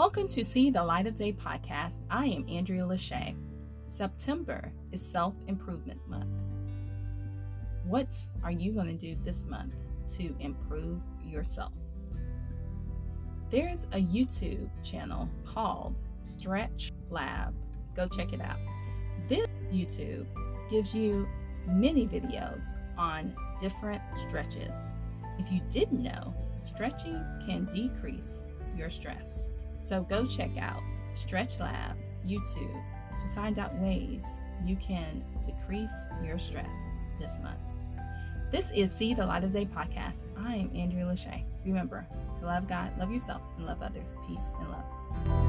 Welcome 0.00 0.28
to 0.28 0.42
See 0.42 0.70
the 0.70 0.82
Light 0.82 1.06
of 1.06 1.14
Day 1.14 1.30
podcast. 1.30 2.00
I 2.10 2.24
am 2.24 2.48
Andrea 2.48 2.84
Lachey. 2.84 3.36
September 3.84 4.72
is 4.92 5.06
Self 5.06 5.34
Improvement 5.46 6.00
Month. 6.08 6.30
What 7.84 8.10
are 8.42 8.50
you 8.50 8.72
going 8.72 8.86
to 8.86 8.94
do 8.94 9.14
this 9.26 9.44
month 9.44 9.74
to 10.16 10.34
improve 10.40 11.02
yourself? 11.22 11.74
There's 13.50 13.84
a 13.92 13.98
YouTube 13.98 14.70
channel 14.82 15.28
called 15.44 16.00
Stretch 16.24 16.92
Lab. 17.10 17.54
Go 17.94 18.08
check 18.08 18.32
it 18.32 18.40
out. 18.40 18.58
This 19.28 19.48
YouTube 19.70 20.24
gives 20.70 20.94
you 20.94 21.28
many 21.66 22.08
videos 22.08 22.72
on 22.96 23.34
different 23.60 24.00
stretches. 24.26 24.94
If 25.38 25.52
you 25.52 25.60
didn't 25.68 26.02
know, 26.02 26.34
stretching 26.64 27.22
can 27.46 27.66
decrease 27.66 28.46
your 28.74 28.88
stress. 28.88 29.50
So 29.80 30.02
go 30.02 30.26
check 30.26 30.50
out 30.58 30.82
Stretch 31.14 31.58
Lab 31.58 31.96
YouTube 32.26 32.82
to 33.18 33.34
find 33.34 33.58
out 33.58 33.74
ways 33.80 34.24
you 34.64 34.76
can 34.76 35.24
decrease 35.44 36.06
your 36.24 36.38
stress 36.38 36.88
this 37.18 37.38
month. 37.42 37.58
This 38.50 38.72
is 38.72 38.92
See 38.92 39.14
the 39.14 39.24
Light 39.24 39.44
of 39.44 39.52
Day 39.52 39.64
podcast. 39.64 40.24
I 40.36 40.56
am 40.56 40.70
Andrea 40.74 41.04
Lachey. 41.04 41.44
Remember 41.64 42.06
to 42.38 42.46
love 42.46 42.68
God, 42.68 42.90
love 42.98 43.12
yourself, 43.12 43.42
and 43.56 43.66
love 43.66 43.80
others. 43.80 44.16
Peace 44.28 44.52
and 44.58 44.70
love. 44.70 45.39